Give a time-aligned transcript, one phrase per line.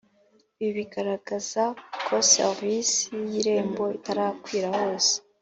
[0.61, 1.63] Ibi bigaragaza
[2.05, 5.13] ko serivisi y irembo itarakwira hose